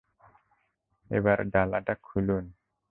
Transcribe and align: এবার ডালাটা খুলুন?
এবার 1.11 1.37
ডালাটা 1.53 1.93
খুলুন? 2.05 2.45